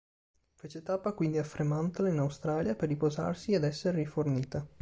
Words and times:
Fece 0.55 0.81
tappa 0.81 1.11
quindi 1.13 1.37
a 1.37 1.43
Fremantle 1.43 2.09
in 2.09 2.17
Australia 2.17 2.73
per 2.75 2.87
riposarsi 2.89 3.51
ed 3.53 3.63
esser 3.65 3.93
rifornita. 3.93 4.67